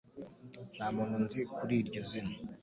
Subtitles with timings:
[0.75, 2.33] Nta muntu nzi kuri iryo zina